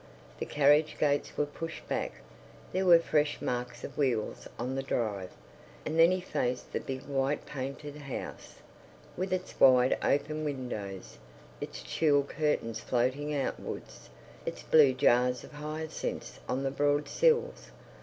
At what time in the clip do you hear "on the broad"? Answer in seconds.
16.49-17.07